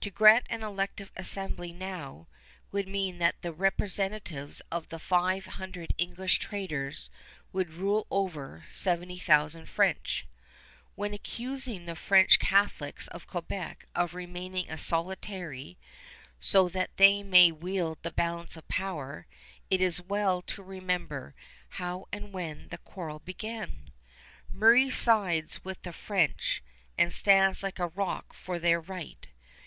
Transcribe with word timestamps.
To 0.00 0.10
grant 0.10 0.46
an 0.48 0.62
elective 0.62 1.10
assembly 1.14 1.70
now 1.72 2.28
would 2.72 2.88
mean 2.88 3.18
that 3.18 3.42
the 3.42 3.52
representatives 3.52 4.62
of 4.72 4.88
the 4.88 4.98
five 4.98 5.44
hundred 5.44 5.92
English 5.98 6.38
traders 6.38 7.10
would 7.52 7.74
rule 7.74 8.06
over 8.10 8.64
70,000 8.68 9.68
French. 9.68 10.26
When 10.94 11.12
accusing 11.12 11.84
the 11.84 11.96
French 11.96 12.38
Catholics 12.38 13.08
of 13.08 13.26
Quebec 13.26 13.86
of 13.94 14.14
remaining 14.14 14.70
a 14.70 14.78
solidarity 14.78 15.76
so 16.40 16.70
that 16.70 16.96
they 16.96 17.22
may 17.22 17.52
wield 17.52 17.98
the 18.02 18.10
balance 18.12 18.56
of 18.56 18.66
power, 18.68 19.26
it 19.68 19.82
is 19.82 20.00
well 20.00 20.40
to 20.42 20.62
remember 20.62 21.34
how 21.70 22.08
and 22.10 22.32
when 22.32 22.68
the 22.68 22.78
quarrel 22.78 23.18
began. 23.18 23.90
Murray 24.50 24.88
sides 24.88 25.62
with 25.62 25.82
the 25.82 25.92
French 25.92 26.62
and 26.96 27.12
stands 27.12 27.62
like 27.62 27.78
a 27.78 27.88
rock 27.88 28.32
for 28.32 28.58
their 28.58 28.80
right. 28.80 29.26